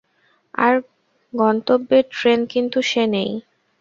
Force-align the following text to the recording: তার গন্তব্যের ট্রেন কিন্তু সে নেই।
তার 0.53 0.75
গন্তব্যের 1.33 2.05
ট্রেন 2.11 2.39
কিন্তু 2.53 2.79
সে 2.81 3.03
নেই। 3.13 3.31